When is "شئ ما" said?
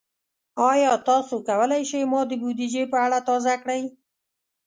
1.89-2.21